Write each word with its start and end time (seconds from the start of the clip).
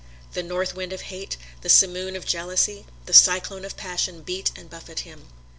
The 0.33 0.41
North 0.41 0.73
Wind 0.73 0.93
of 0.93 1.01
hate, 1.01 1.37
the 1.61 1.69
Simoon 1.69 2.15
of 2.15 2.25
Jealousy, 2.25 2.87
the 3.05 3.13
Cyclone 3.13 3.63
of 3.65 3.77
Passion 3.77 4.23
beat 4.23 4.49
and 4.55 4.67
buffet 4.67 5.01
him. 5.01 5.27